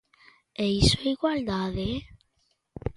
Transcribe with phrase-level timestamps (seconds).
[0.65, 1.89] É iso igualdade?